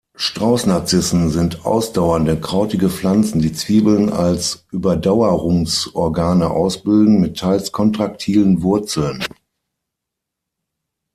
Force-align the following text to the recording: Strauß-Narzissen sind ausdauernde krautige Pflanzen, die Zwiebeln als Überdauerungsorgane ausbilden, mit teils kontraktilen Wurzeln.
Strauß-Narzissen 0.15 1.29
sind 1.29 1.63
ausdauernde 1.63 2.39
krautige 2.41 2.89
Pflanzen, 2.89 3.39
die 3.39 3.53
Zwiebeln 3.53 4.09
als 4.09 4.65
Überdauerungsorgane 4.71 6.49
ausbilden, 6.49 7.19
mit 7.21 7.37
teils 7.37 7.71
kontraktilen 7.71 8.63
Wurzeln. 8.63 9.23